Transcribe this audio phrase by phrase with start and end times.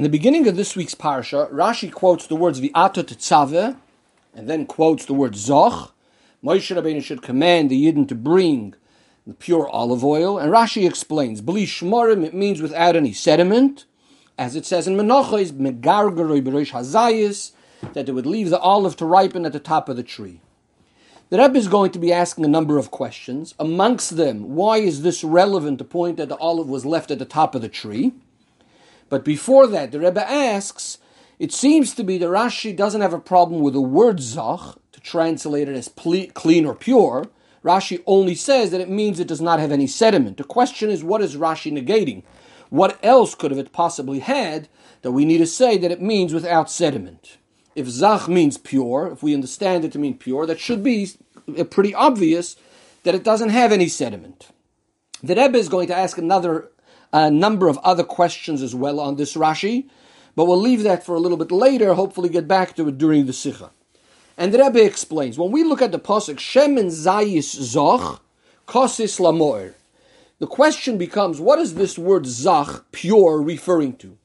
[0.00, 3.76] In the beginning of this week's parsha, Rashi quotes the words V'ato tetzave,
[4.34, 5.90] and then quotes the word Zoch.
[6.42, 8.72] Moshe Rabbeinu should command the Yidden to bring
[9.26, 13.84] the pure olive oil, and Rashi explains, Bli shmorim, it means without any sediment,
[14.38, 17.52] as it says in Menachos, Megargeroi Beresh Hazayis,
[17.92, 20.40] that they would leave the olive to ripen at the top of the tree.
[21.28, 23.54] The Rebbe is going to be asking a number of questions.
[23.58, 27.26] Amongst them, why is this relevant to point that the olive was left at the
[27.26, 28.14] top of the tree?
[29.10, 30.96] But before that, the Rebbe asks,
[31.38, 34.60] it seems to be that Rashi doesn't have a problem with the word zach,
[34.92, 37.26] to translate it as ple- clean or pure.
[37.64, 40.38] Rashi only says that it means it does not have any sediment.
[40.38, 42.22] The question is, what is Rashi negating?
[42.70, 44.68] What else could have it possibly had
[45.02, 47.36] that we need to say that it means without sediment?
[47.74, 51.10] If zach means pure, if we understand it to mean pure, that should be
[51.70, 52.56] pretty obvious
[53.02, 54.48] that it doesn't have any sediment.
[55.22, 56.70] The Rebbe is going to ask another
[57.12, 59.88] a number of other questions as well on this Rashi,
[60.36, 63.26] but we'll leave that for a little bit later, hopefully get back to it during
[63.26, 63.70] the Sikha.
[64.36, 68.20] And the Rebbe explains, when we look at the Pasuk, Shemen Zayis Zoch,
[68.66, 69.74] Kosis Lamoir,
[70.38, 74.16] the question becomes, what is this word Zach, pure, referring to?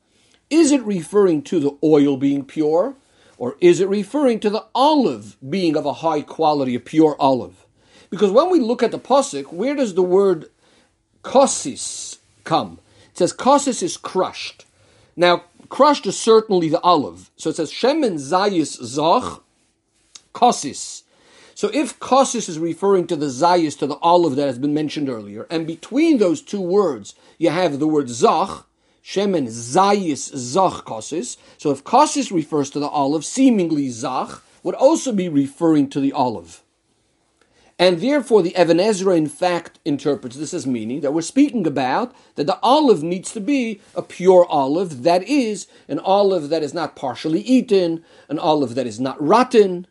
[0.50, 2.96] Is it referring to the oil being pure,
[3.38, 7.66] or is it referring to the olive being of a high quality, a pure olive?
[8.10, 10.50] Because when we look at the Pasuk, where does the word
[11.26, 12.80] Kosis come.
[13.16, 14.66] It says kosis is crushed.
[15.16, 17.32] Now, crushed is certainly the olive.
[17.38, 19.40] So it says shemen zayis Zoch
[20.34, 21.04] kosis.
[21.54, 25.08] So if kosis is referring to the zayis, to the olive that has been mentioned
[25.08, 28.66] earlier, and between those two words you have the word zach,
[29.02, 31.38] shemen zayis zach kosis.
[31.58, 36.12] So if kosis refers to the olive, seemingly zach would also be referring to the
[36.12, 36.65] olive.
[37.78, 42.48] And therefore, the Ezra, in fact, interprets this as meaning that we're speaking about that
[42.48, 46.96] the olive needs to be a pure olive, that is, an olive that is not
[46.96, 49.88] partially eaten, an olive that is not rotten.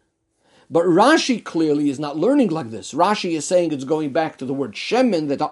[0.70, 2.94] But Rashi clearly is not learning like this.
[2.94, 5.50] Rashi is saying it's going back to the word shemen, that the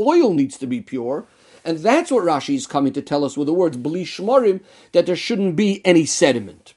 [0.00, 1.26] oil needs to be pure.
[1.62, 4.60] And that's what Rashi is coming to tell us with the words bli shmorim,
[4.92, 6.72] that there shouldn't be any sediment.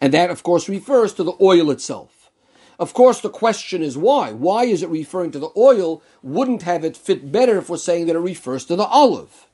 [0.00, 2.19] And that, of course, refers to the oil itself.
[2.80, 4.32] Of course, the question is why?
[4.32, 6.02] Why is it referring to the oil?
[6.22, 9.46] Wouldn't have it fit better if we're saying that it refers to the olive?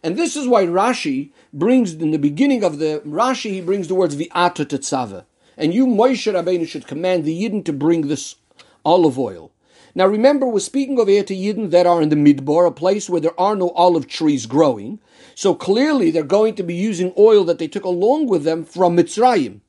[0.00, 3.96] And this is why Rashi brings, in the beginning of the Rashi, he brings the
[3.96, 5.24] words vi'ata tetzava.
[5.56, 8.36] And you, Moshe Rabbeinu, should command the Yidden to bring this
[8.84, 9.50] olive oil.
[9.96, 13.10] Now remember, we're speaking of here to Yidden that are in the Midbar, a place
[13.10, 15.00] where there are no olive trees growing.
[15.34, 18.96] So clearly they're going to be using oil that they took along with them from
[18.96, 19.62] Mitzrayim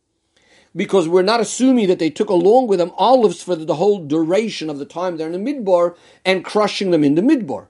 [0.76, 4.70] because we're not assuming that they took along with them olives for the whole duration
[4.70, 7.68] of the time they're in the midbar and crushing them in the midbar.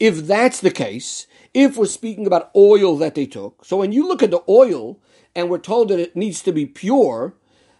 [0.00, 4.08] If that's the case, if we're speaking about oil that they took, so when you
[4.08, 4.98] look at the oil
[5.34, 7.34] and we're told that it needs to be pure,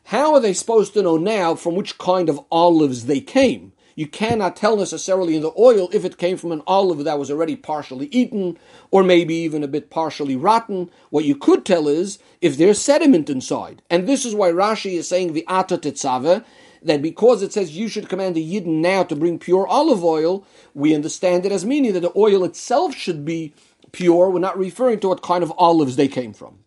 [0.05, 3.73] how are they supposed to know now from which kind of olives they came?
[3.95, 7.31] You cannot tell necessarily in the oil if it came from an olive that was
[7.31, 8.59] already partially eaten
[8.91, 10.91] or maybe even a bit partially rotten.
[11.11, 13.83] What you could tell is if there's sediment inside.
[13.89, 16.45] And this is why Rashi is saying the ata tetzave,
[16.83, 20.47] that because it says you should command the Yidden now to bring pure olive oil,
[20.75, 23.55] we understand it as meaning that the oil itself should be
[23.93, 24.29] pure.
[24.29, 26.59] We're not referring to what kind of olives they came from.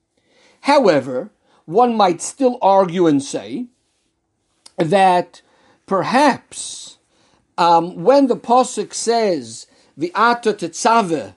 [0.62, 1.30] However,
[1.66, 3.68] one might still argue and say
[4.78, 5.42] that
[5.86, 6.97] perhaps
[7.58, 11.34] um, when the posuk says the ata tetzave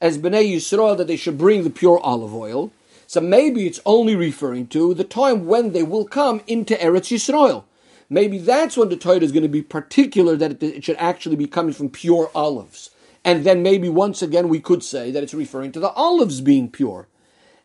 [0.00, 2.72] as bnei Yisrael that they should bring the pure olive oil,
[3.06, 7.64] so maybe it's only referring to the time when they will come into Eretz Yisrael.
[8.08, 11.46] Maybe that's when the Torah is going to be particular that it should actually be
[11.46, 12.90] coming from pure olives.
[13.24, 16.70] And then maybe once again we could say that it's referring to the olives being
[16.70, 17.06] pure.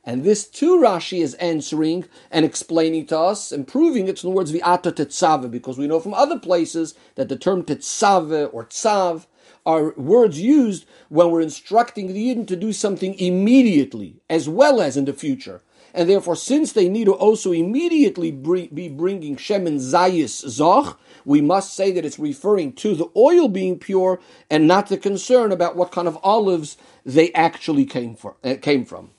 [0.07, 4.33] And this too Rashi is answering and explaining to us and proving it in the
[4.33, 9.25] words vi'ata tetzave, because we know from other places that the term tetzave or tzav
[9.65, 14.95] are words used when we're instructing the Yidden to do something immediately as well as
[14.95, 15.61] in the future.
[15.93, 20.95] And therefore, since they need to also immediately be bringing Shemen Zayis Zoch,
[21.25, 25.51] we must say that it's referring to the oil being pure and not the concern
[25.51, 29.09] about what kind of olives they actually came, for, uh, came from.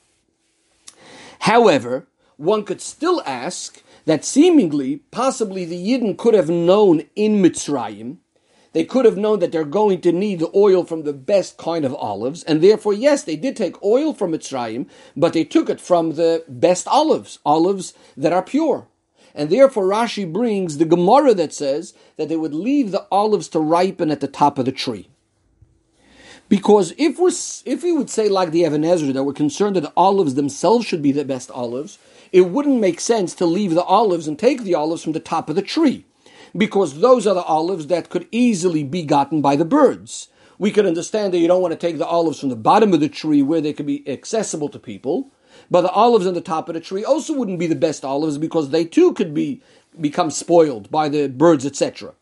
[1.49, 2.07] However,
[2.37, 8.19] one could still ask that seemingly, possibly the Yidden could have known in Mitzrayim,
[8.75, 11.87] they could have known that they're going to need the oil from the best kind
[11.87, 15.81] of olives, and therefore, yes, they did take oil from Mitzrayim, but they took it
[15.81, 18.87] from the best olives, olives that are pure.
[19.35, 23.59] And therefore, Rashi brings the Gemara that says that they would leave the olives to
[23.59, 25.09] ripen at the top of the tree.
[26.49, 27.29] Because if we're
[27.67, 30.87] if we would say like the Even HaEzra that we're concerned that the olives themselves
[30.87, 31.99] should be the best olives,
[32.33, 35.51] it wouldn't make sense to leave the olives and take the olives from the top
[35.51, 36.07] of the tree,
[36.57, 40.29] because those are the olives that could easily be gotten by the birds.
[40.59, 43.01] We could understand that you don't want to take the olives from the bottom of
[43.01, 45.31] the tree where they could be accessible to people,
[45.71, 48.39] but the olives on the top of the tree also wouldn't be the best olives
[48.39, 49.63] because they too could be
[50.01, 52.15] become spoiled by the birds, etc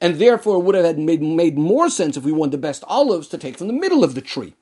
[0.00, 3.28] and therefore it would have made, made more sense if we want the best olives
[3.28, 4.54] to take from the middle of the tree.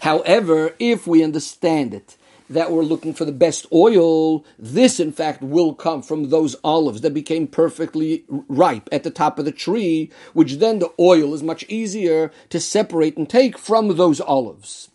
[0.00, 2.16] However, if we understand it,
[2.50, 7.00] that we're looking for the best oil, this in fact will come from those olives
[7.00, 11.44] that became perfectly ripe at the top of the tree, which then the oil is
[11.44, 14.90] much easier to separate and take from those olives.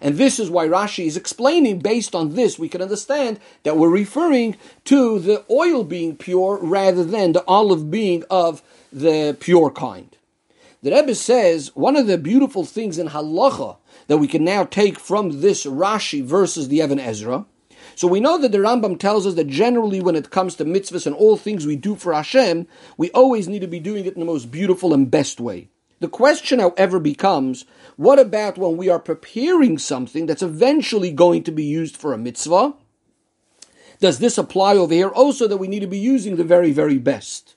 [0.00, 3.90] And this is why Rashi is explaining, based on this, we can understand that we're
[3.90, 8.62] referring to the oil being pure rather than the olive being of
[8.92, 10.16] the pure kind.
[10.82, 13.76] The Rebbe says one of the beautiful things in halacha
[14.06, 17.44] that we can now take from this Rashi versus the Even Ezra.
[17.94, 21.06] So we know that the Rambam tells us that generally when it comes to mitzvahs
[21.06, 24.20] and all things we do for Hashem, we always need to be doing it in
[24.20, 25.68] the most beautiful and best way.
[26.00, 27.66] The question, however, becomes
[27.96, 32.18] what about when we are preparing something that's eventually going to be used for a
[32.18, 32.74] mitzvah?
[34.00, 36.96] Does this apply over here also that we need to be using the very, very
[36.96, 37.54] best?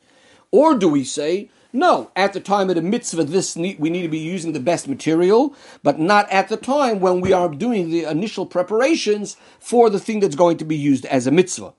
[0.51, 4.01] Or do we say, no, at the time of the mitzvah, this need, we need
[4.01, 7.89] to be using the best material, but not at the time when we are doing
[7.89, 11.73] the initial preparations for the thing that's going to be used as a mitzvah.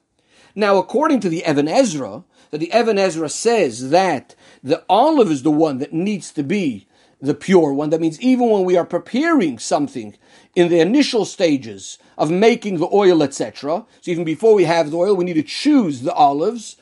[0.56, 2.25] Now, according to the Even HaEzra,
[2.58, 6.86] the Even Ezra says that the olive is the one that needs to be
[7.20, 7.90] the pure one.
[7.90, 10.16] That means even when we are preparing something
[10.54, 13.84] in the initial stages of making the oil, etc.
[14.00, 16.76] So even before we have the oil, we need to choose the olives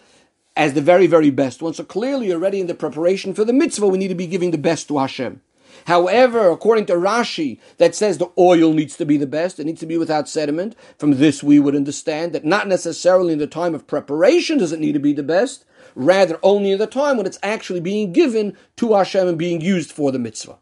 [0.57, 1.75] as the very, very best one.
[1.75, 4.59] So clearly already in the preparation for the mitzvah, we need to be giving the
[4.59, 5.41] best to Hashem.
[5.87, 9.81] However, according to Rashi, that says the oil needs to be the best, it needs
[9.81, 10.77] to be without sediment.
[10.99, 14.81] From this, we would understand that not necessarily in the time of preparation does it
[14.81, 15.65] need to be the best,
[15.95, 19.93] rather only in the time when it's actually being given to Hashem and being used
[19.93, 20.59] for the mitzvah.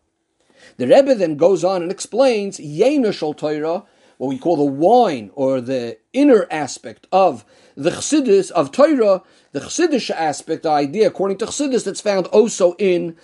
[0.77, 3.85] The Rebbe then goes on and explains Yena Shal Torah,
[4.17, 7.45] what we call the wine or the inner aspect of
[7.77, 9.23] the Chassidus of Torah,
[9.53, 13.17] the Chassidish aspect, the idea according to Chassidus that's found also in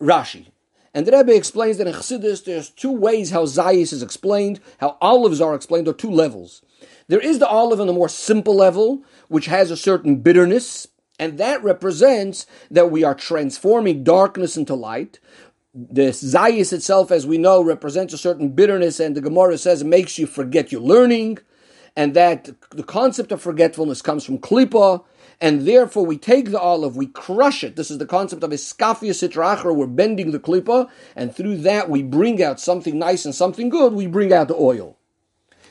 [0.00, 0.51] Rashi.
[0.94, 4.98] And the Rebbe explains that in Chassidus there's two ways how Zayis is explained, how
[5.00, 6.62] olives are explained, or two levels.
[7.08, 10.86] There is the olive on the more simple level, which has a certain bitterness,
[11.18, 15.18] and that represents that we are transforming darkness into light.
[15.74, 19.86] The Zayis itself, as we know, represents a certain bitterness, and the Gemara says it
[19.86, 21.38] makes you forget your learning,
[21.96, 25.04] and that the concept of forgetfulness comes from Klippa,
[25.40, 27.76] and therefore we take the olive, we crush it.
[27.76, 29.74] This is the concept of iskafia Sitra Achra.
[29.74, 33.92] We're bending the klipa, and through that we bring out something nice and something good.
[33.92, 34.96] We bring out the oil.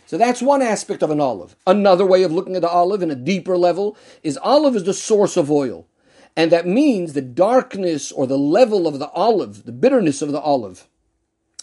[0.06, 1.56] So that's one aspect of an olive.
[1.66, 4.94] Another way of looking at the olive in a deeper level is olive is the
[4.94, 5.88] source of oil.
[6.36, 10.40] And that means the darkness or the level of the olive, the bitterness of the
[10.42, 10.88] olive,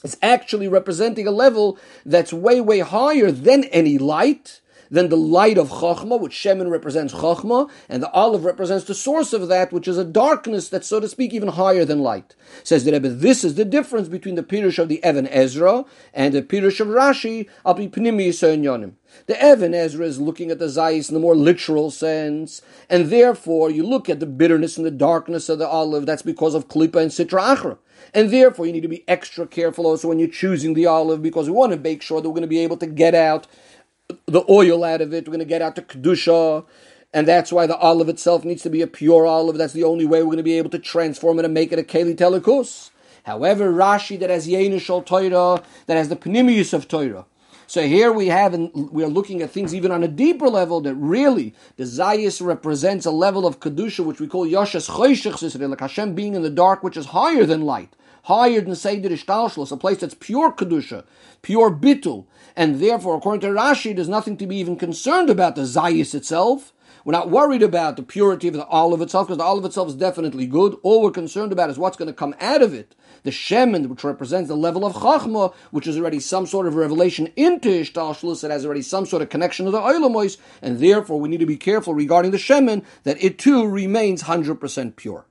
[0.03, 4.61] is actually representing a level that's way, way higher than any light
[4.91, 9.33] than the light of Chachma, which Shemin represents Chachma, and the olive represents the source
[9.33, 12.35] of that, which is a darkness that's, so to speak, even higher than light.
[12.65, 16.35] Says the Rebbe, this is the difference between the Pirush of the Even Ezra and
[16.35, 18.93] the Pirush of Rashi, Pnimi.
[19.27, 23.71] The Even Ezra is looking at the Zayis in the more literal sense, and therefore
[23.71, 27.01] you look at the bitterness and the darkness of the olive, that's because of Klippa
[27.01, 27.79] and Sitra Achra.
[28.15, 31.47] And therefore you need to be extra careful also when you're choosing the olive, because
[31.47, 33.47] we want to make sure that we're going to be able to get out
[34.27, 35.27] the oil out of it.
[35.27, 36.65] We're going to get out the kedusha,
[37.13, 39.59] and that's why the olive itself needs to be a pure olive.
[39.59, 41.79] That's the only way we're going to be able to transform it and make it
[41.79, 42.91] a keli telekus.
[43.25, 47.27] However, Rashi that has Yenushal Torah, that has the Panimius of Torah.
[47.67, 50.81] So here we have, and we are looking at things even on a deeper level
[50.81, 55.81] that really the Zayis represents a level of kedusha which we call Yashas Choshech like
[55.81, 57.95] Hashem being in the dark, which is higher than light
[58.29, 61.05] higher than Seder Ishtalshlos, a place that's pure Kedusha,
[61.41, 62.27] pure Bitul.
[62.55, 66.75] And therefore, according to Rashi, there's nothing to be even concerned about the Zayis itself.
[67.07, 69.95] We're not worried about the purity of the olive itself, because the olive itself is
[69.95, 70.77] definitely good.
[70.83, 72.95] All we're concerned about is what's going to come out of it.
[73.23, 77.33] The Shemin, which represents the level of Chachma, which is already some sort of revelation
[77.35, 81.31] into Ishtalshlis, it has already some sort of connection to the Oilamois, and therefore we
[81.31, 85.25] need to be careful regarding the Shemin that it too remains 100% pure.